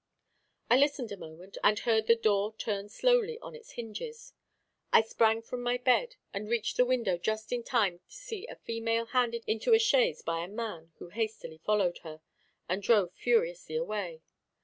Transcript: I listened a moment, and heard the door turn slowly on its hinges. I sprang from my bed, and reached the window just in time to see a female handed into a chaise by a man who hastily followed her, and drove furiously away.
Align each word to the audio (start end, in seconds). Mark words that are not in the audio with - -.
I 0.67 0.77
listened 0.77 1.11
a 1.11 1.15
moment, 1.17 1.59
and 1.63 1.77
heard 1.77 2.07
the 2.07 2.15
door 2.15 2.55
turn 2.57 2.89
slowly 2.89 3.37
on 3.37 3.55
its 3.55 3.73
hinges. 3.73 4.33
I 4.91 5.01
sprang 5.01 5.43
from 5.43 5.61
my 5.61 5.77
bed, 5.77 6.15
and 6.33 6.49
reached 6.49 6.75
the 6.77 6.85
window 6.87 7.19
just 7.19 7.53
in 7.53 7.61
time 7.61 7.99
to 7.99 8.11
see 8.11 8.47
a 8.47 8.55
female 8.55 9.05
handed 9.05 9.43
into 9.45 9.73
a 9.73 9.79
chaise 9.79 10.23
by 10.23 10.39
a 10.43 10.47
man 10.47 10.91
who 10.97 11.09
hastily 11.09 11.59
followed 11.59 11.99
her, 11.99 12.19
and 12.67 12.81
drove 12.81 13.13
furiously 13.13 13.75
away. 13.75 14.23